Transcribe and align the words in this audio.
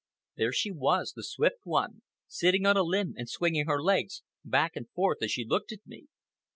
There 0.35 0.51
she 0.51 0.71
was, 0.71 1.13
the 1.15 1.23
Swift 1.23 1.57
One, 1.63 2.01
sitting 2.25 2.65
on 2.65 2.75
a 2.75 2.81
limb 2.81 3.13
and 3.17 3.29
swinging 3.29 3.67
her 3.67 3.83
legs 3.83 4.23
back 4.43 4.75
and 4.75 4.89
forth 4.89 5.19
as 5.21 5.29
she 5.29 5.45
looked 5.45 5.71
at 5.71 5.85
me. 5.85 6.07